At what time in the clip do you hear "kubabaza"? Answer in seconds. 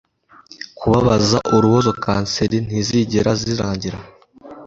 0.77-1.37